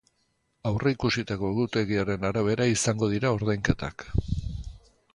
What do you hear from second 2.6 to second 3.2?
izango